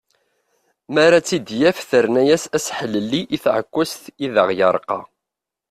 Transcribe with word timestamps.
Mi 0.93 0.99
ara 1.05 1.19
tt-id-yaf 1.21 1.79
terna-yas 1.89 2.43
aseḥlelli 2.57 3.21
i 3.35 3.37
tεekkazt 3.43 4.03
i 4.25 4.27
d 4.33 4.35
aɣ-yerqa. 4.41 4.99